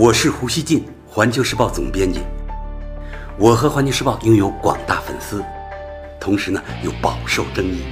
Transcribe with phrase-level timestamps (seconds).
[0.00, 2.20] 我是胡锡进，环球时报总编辑。
[3.36, 5.42] 我和环球时报拥有广大粉丝，
[6.20, 7.82] 同时呢又饱受争议。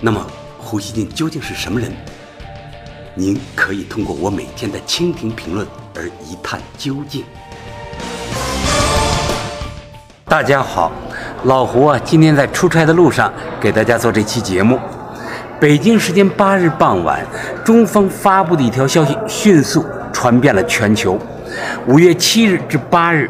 [0.00, 0.24] 那么
[0.56, 1.90] 胡锡进究竟是什么人？
[3.16, 7.24] 您可以通过我每天的蜻蜓评论而一探究竟。
[10.26, 10.92] 大家好，
[11.42, 14.78] 老胡啊，今天在出差的路上给大家做这期节目。
[15.58, 17.26] 北京时间八日傍晚，
[17.64, 19.84] 中方发布的一条消息迅速
[20.16, 21.18] 传遍了全球。
[21.86, 23.28] 五月七日至八日，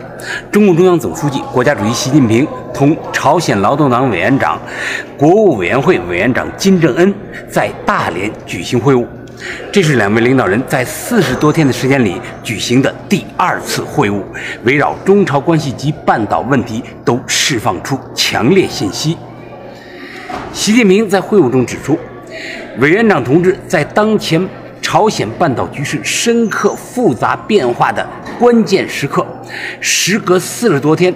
[0.53, 4.57] 中共中央总书记、国家主席习近平同朝鲜劳动党委员长、
[5.19, 7.13] 国务委员会委员长金正恩
[7.51, 9.05] 在大连举行会晤。
[9.73, 14.23] 这是两位领导人在四十多天的时间里举行的第二次会晤，
[14.63, 19.19] 围绕中朝关系及半岛问题都释放出强烈信息。
[20.53, 21.99] 习近平在会晤中指出，
[22.79, 24.41] 委员长同志在当前
[24.87, 28.07] 朝鲜半岛局势深刻复杂变化的
[28.39, 29.27] 关键时刻，
[29.81, 31.13] 时隔四十多天，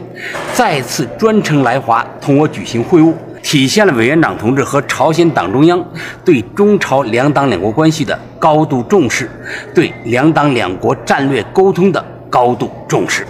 [0.52, 3.14] 再次专程来华同我举行会晤。
[3.44, 5.80] 体现了委员长同志和朝鲜党中央
[6.24, 9.30] 对中朝两党两国关系的高度重视，
[9.72, 13.24] 对两党两国战略沟通的高度重视。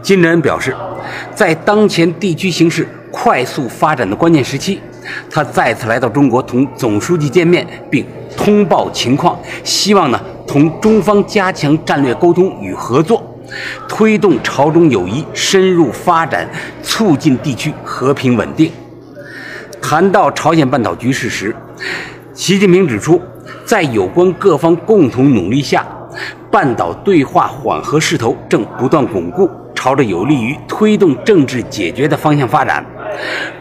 [0.00, 0.72] 金正恩表示，
[1.34, 4.80] 在当前地区形势快速发展的关键时期，
[5.30, 8.04] 他再次来到中国同总书记见面，并
[8.36, 13.22] 通报情况，希望呢同中方加强战略沟通与合作，
[13.88, 16.48] 推动朝中友谊深入发展，
[16.82, 18.70] 促进地区和平稳定。
[19.80, 21.54] 谈到朝鲜半岛局势时，
[22.34, 23.20] 习近平指出，
[23.64, 25.86] 在有关各方共同努力下，
[26.50, 32.84] 半岛对话缓和势头正不断巩固，朝着有利于推动政治解决的方向发展。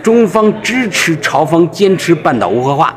[0.01, 2.95] 中方支持朝方坚持半岛无核化，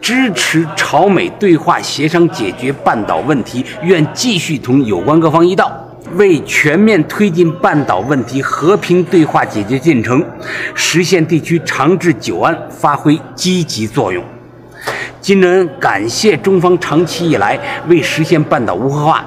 [0.00, 5.84] 支持朝美对话协商解决半岛问题，愿继续同有关各方一道。
[6.14, 10.24] 为全面推进半岛问题和平对话解决进程，
[10.74, 14.24] 实现地区长治久安发挥积极作用。
[15.20, 17.58] 金正恩感谢中方长期以来
[17.88, 19.22] 为实现半岛无核化、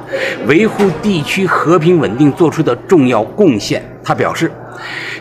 [0.47, 3.84] 维护地区和平稳定做出的重要贡献。
[4.03, 4.52] 他表示，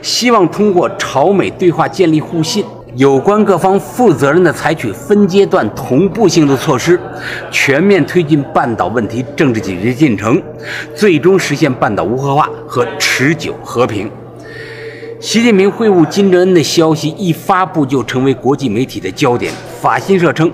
[0.03, 2.65] 希望通过朝美对话建立互信。
[2.97, 6.98] 有关各方负责任地采取分阶段、同步性的措施，
[7.48, 10.43] 全面推进半岛问题政治解决进程，
[10.93, 14.10] 最终实现半岛无核化和持久和平。
[15.21, 19.53] 习近平会晤金正恩的消息一发布，就成为国际媒体的焦点。
[19.81, 20.50] 法新社称。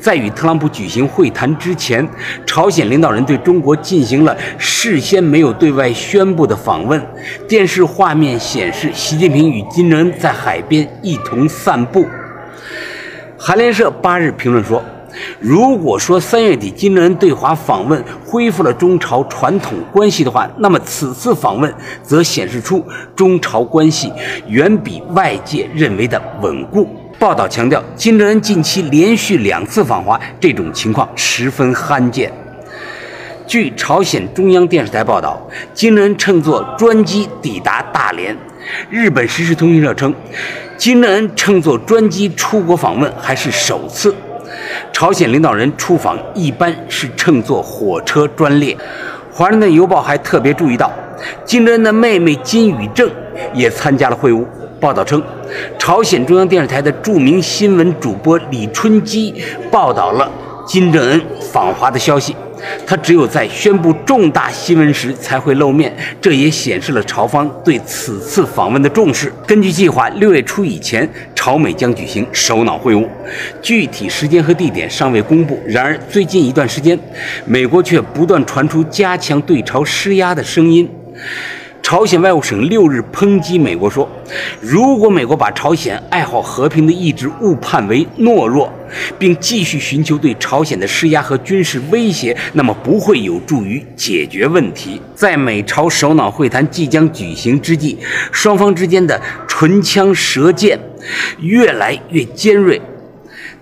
[0.00, 2.06] 在与特朗普举行会谈之前，
[2.46, 7.00] 朝鲜领导人对中国进行了事先没有对外宣布的访问。
[7.48, 12.06] 电视画面显示，习近平与金正恩在海边一同散步。
[13.38, 14.82] 韩联社八日评论说
[15.38, 21.72] ：“如果说三月底金正恩对华访问恢复了中朝传统关系的话，那么此次访问
[22.02, 22.84] 则显示出
[23.14, 24.12] 中朝关系
[24.48, 26.88] 远比外界认为的稳固。”
[27.18, 32.30] 报道强调，金正恩近期连续两次访华，这种情况十分罕见。
[33.46, 35.40] 据朝鲜中央电视台报道，
[35.72, 38.36] 金正恩乘坐专机抵达大连。
[38.90, 40.14] 日本时事通讯社称，
[40.76, 44.14] 金正恩乘坐专机出国访问还是首次。
[44.92, 48.76] 朝鲜领导人出访一般是乘坐火车专列。
[49.32, 50.92] 华盛顿邮报还特别注意到，
[51.46, 53.10] 金正恩的妹妹金宇正
[53.54, 54.44] 也参加了会晤。
[54.80, 55.22] 报道称，
[55.78, 59.34] 朝鲜中央电视台的著名新闻主播李春基
[59.70, 60.30] 报道了
[60.66, 61.20] 金正恩
[61.52, 62.34] 访华的消息。
[62.86, 69.32] 他只有在宣布重大新闻时才会露面，这也显示了朝方对此次访问的重视。
[69.46, 73.06] 根据计划，六月初以前，朝美将举行首脑会晤，
[73.62, 75.60] 具体时间和地点尚未公布。
[75.66, 76.98] 然而，最近一段时间，
[77.44, 80.90] 美国却不断传出加强对朝施压的声音。
[81.88, 84.08] 朝鲜外务省六日抨击美国说
[84.60, 88.68] ：“如果美国把朝鲜爱好和平的意志误判为懦弱，
[89.16, 97.96] 并继续寻求对朝鲜的施压和军事威胁，那么不会有助于解决问题。”在美朝首脑会谈即将举行之际，
[98.32, 100.76] 双方之间的唇枪舌剑
[101.38, 102.82] 越来越尖锐。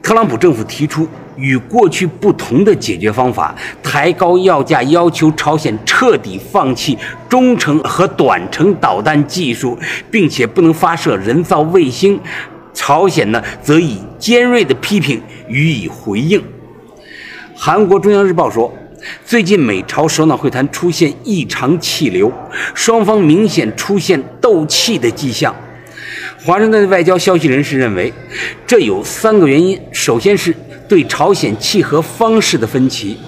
[0.03, 1.07] 特朗普政府提出。
[1.37, 6.97] 与过去不同的解决方法，抬高要价，要求朝鲜彻底放弃
[7.29, 9.79] 中程和短程导弹技术，
[10.11, 12.19] 并且不能发射人造卫星。
[12.73, 16.43] 朝鲜呢，则以尖锐的批评予以回应。
[17.55, 18.73] 韩国中央日报说，
[19.25, 22.33] 最近美朝首脑会谈出现异常气流，
[22.75, 25.55] 双方明显出现斗气的迹象。
[26.45, 28.13] 华盛顿外交消息人士认为，
[28.67, 30.55] 这有三个原因：首先是。
[30.95, 33.19] 对朝鲜契合方式的分歧，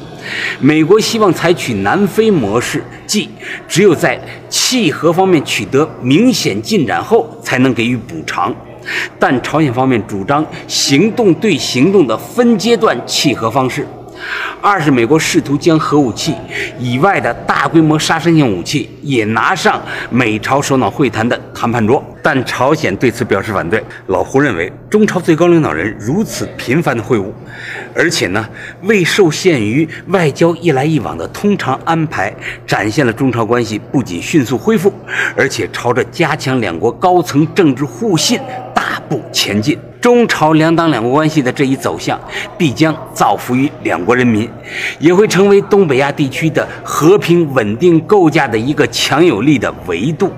[0.60, 3.28] 美国希望采取南非模式，即
[3.66, 4.16] 只有在
[4.48, 8.54] 契合方面取得明显进展后，才能给予补偿。
[9.18, 13.84] 但朝鲜方面主张行动对行动的分阶段契合方式。
[14.60, 16.34] 二是美国试图将核武器
[16.78, 19.80] 以外的大规模杀伤性武器也拿上
[20.10, 23.82] 美朝首脑会谈的谈判桌，但朝鲜对此表示反对。
[24.08, 27.26] 老胡认为，中朝最高领导人如此频繁的会晤，
[27.94, 28.48] 而且呢
[28.82, 32.34] 未受限于外交一来一往的通常安排，
[32.66, 34.92] 展现了中朝关系不仅迅速恢复，
[35.36, 38.40] 而且朝着加强两国高层政治互信
[38.74, 39.78] 大步前进。
[40.06, 42.16] 中朝两党两国关系的这一走向，
[42.56, 44.48] 必将造福于两国人民，
[45.00, 50.32] 也会成为东北亚地区的和平稳定构架的一个强有力的维度。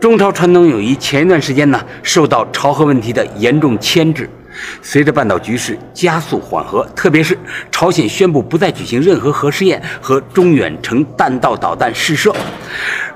[0.00, 4.26] 中朝传统友谊前一段时间呢，受到朝核问题的严重牵制。
[4.80, 7.36] 随着半岛局势加速缓和，特别是
[7.70, 12.34] 朝鲜宣布不再举行任何核试验和中远程弹道导弹试射，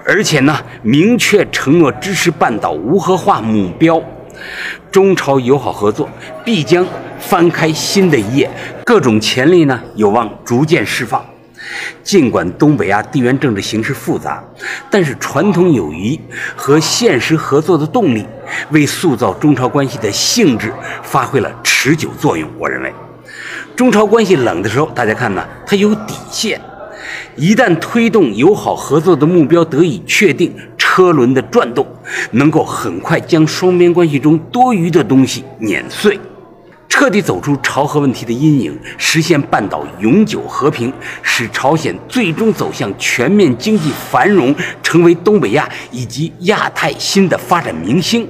[0.05, 3.99] 而且呢，明确承诺支持半岛无核化目标。
[4.95, 6.09] 中朝友好合作
[6.45, 6.87] 必将
[7.19, 8.49] 翻开新的一页，
[8.85, 11.21] 各种潜力呢有望逐渐释放。
[12.05, 14.41] 尽管东北亚地缘政治形势复杂，
[14.89, 16.21] 但是传统友谊
[16.55, 18.25] 和现实合作的动力，
[18.71, 22.49] 为塑造中朝关系的性质发挥了持久作用。
[22.57, 22.95] 我认为，
[23.75, 26.57] 中朝关系冷的时候，大家看呢，它有底线；
[27.35, 30.55] 一旦推动友好合作的目标得以确定。
[30.95, 31.85] 车轮的转动
[32.31, 36.17] 能够很快将双边关系中多余的东西碾碎，
[36.89, 44.55] 彻底走出朝核问题的阴影，实现半岛永久和平，使朝鲜最终走向全面经济繁荣，
[44.85, 48.29] 成为东北亚以及亚太新的发展明星。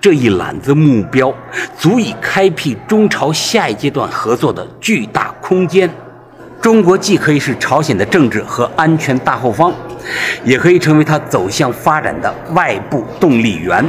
[0.00, 1.32] 这一揽子目标，
[1.78, 5.88] 足以开辟中朝下一阶段合作的巨大空间。
[6.66, 9.72] 中国既可以是朝鲜的政治和安全大后方。
[10.42, 13.84] 也可以成为它走向发展的外部动力源。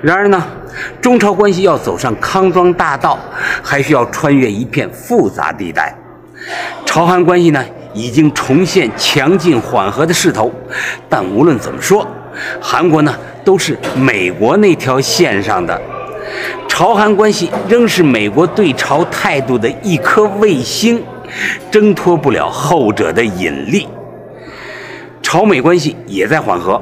[0.00, 0.46] 然而呢，
[1.00, 3.18] 中朝关系要走上康庄大道，
[3.64, 5.92] 还需要穿越一片复杂地带。
[6.84, 10.52] 朝韩关系呢，已经重现强劲缓和的势头，
[11.08, 12.06] 但无论怎么说，
[12.60, 13.12] 韩国呢
[13.44, 15.80] 都是美国那条线上的，
[16.68, 21.02] 朝韩关系仍是美国对朝态度的一颗卫星，
[21.70, 23.86] 挣脱不了后者的引力。
[25.22, 26.80] 朝美关系也在缓和，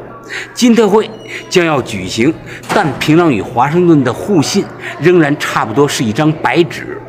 [0.52, 1.10] 金特会
[1.48, 2.32] 将要举行，
[2.68, 4.62] 但平壤与华盛顿的互信
[5.00, 7.00] 仍然差不多是一张白纸，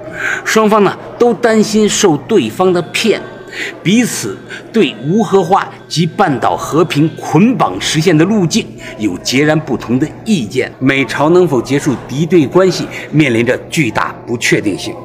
[0.46, 3.20] 双方呢都担心受对方的骗，
[3.84, 4.38] 彼此
[4.72, 8.66] 对无核化及半岛和平捆绑实现的路径
[8.98, 14.96] 有截然不同的意见，美朝能否结束敌对关系面临着巨大不确定性。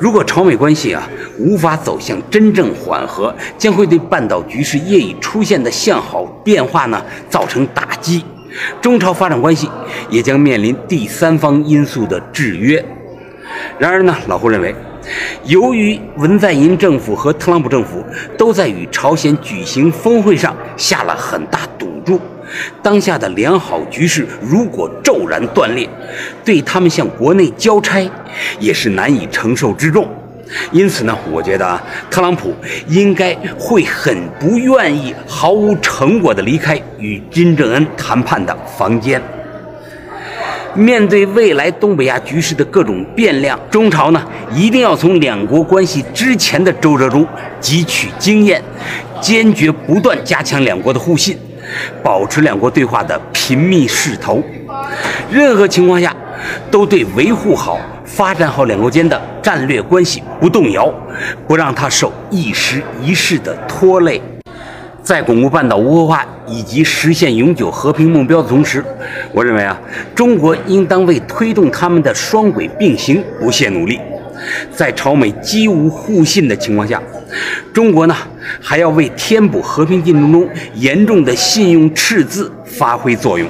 [0.00, 1.06] 如果朝美关系啊
[1.38, 8.24] 无法走向真正缓和，将会对半岛局势业已出现的向好变化呢造成打击，
[8.80, 9.68] 中朝发展关系
[10.08, 12.82] 也将面临第三方因素的制约。
[13.78, 14.74] 然而呢，老胡认为，
[15.44, 18.02] 由于文在寅政府和特朗普政府
[18.38, 22.18] 都在与朝鲜举行峰会上下了很大赌注。
[22.82, 25.88] 当下的良好局势如果骤然断裂，
[26.44, 28.08] 对他们向国内交差
[28.58, 30.08] 也是难以承受之重。
[30.72, 32.52] 因此呢，我觉得啊，特朗普
[32.88, 39.22] 应该会很不愿意毫无成果的离开与金正恩谈判的房间。
[40.74, 47.24] 面对未来东北亚局势的各种变量，中朝呢一定要从两国关系之前的周折中
[47.60, 48.60] 汲取经验，
[49.20, 51.38] 坚决不断加强两国的互信。
[52.02, 54.42] 保持两国对话的频密势头，
[55.30, 56.14] 任何情况下
[56.70, 60.92] 都对维护好、发展好两国间的战略关系不动摇，
[61.46, 64.20] 不让它受一时一事的拖累。
[65.02, 68.84] 在巩固半岛无核化以及实现永久和平目标的同时，
[69.32, 69.76] 我认为啊，
[70.14, 73.98] 中国应当为推动他们的双轨并行不懈努力。
[74.74, 77.02] 在朝美几无互信的情况下，
[77.72, 78.16] 中国呢
[78.60, 83.48] 还要为填补和平进程中严重的信用赤字发挥作用。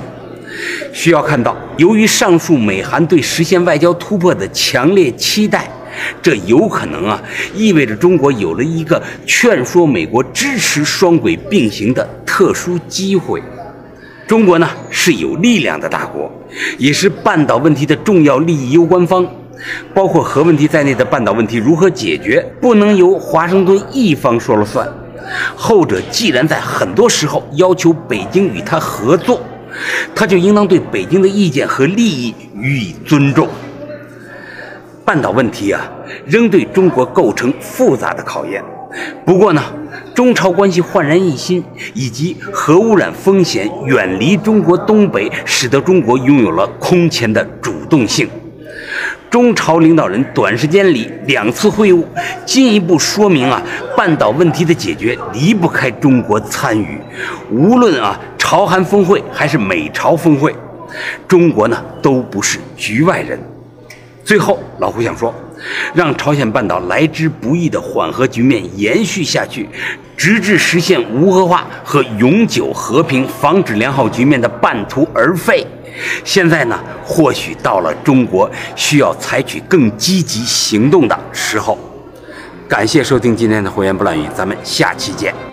[0.92, 5.70] 需要看到，由于上述美韩对实现外交突破的强烈期待，
[6.20, 7.23] 这有可能啊
[7.54, 13.40] 意味着中国有了一个劝说美国支持双轨并行的特殊机会。
[14.26, 16.30] 中国呢是有力量的大国，
[16.78, 19.26] 也是半岛问题的重要利益攸关方。
[19.94, 24.88] 包括核问题在内的半岛问题如何解决，不能由华盛顿一方说了算。
[25.54, 29.40] 后者既然在很多时候要求北京与他合作，
[30.14, 33.48] 他就应当对北京的意见和利益予以尊重。
[35.04, 35.88] 半岛问题啊，
[36.26, 38.62] 仍对中国构成复杂的考验。
[39.24, 39.62] 不过呢，
[40.14, 41.62] 中朝关系焕然一新，
[41.94, 48.28] 以及核污染风险远离中国东北，使得中国拥有了空前的主动性。
[49.30, 52.04] 中朝领导人短时间里两次会晤，
[52.44, 53.62] 进一步说明啊，
[53.96, 56.99] 半岛问题的解决离不开中国参与。
[57.49, 60.52] 无论啊，朝韩峰会还是美朝峰会，
[61.28, 63.38] 中国呢都不是局外人。
[64.25, 65.32] 最后，老胡想说，
[65.94, 69.68] 让朝鲜半岛来之不易的缓和局面延续下去，
[70.16, 75.66] 直至实现无核化和永久和平，防止良好局面的半途而废。
[76.24, 81.78] 现在呢，或许到了中国需要采取更积极行动的时候。
[82.68, 85.50] 感谢收听今天的《胡言不乱语》，咱们下期见。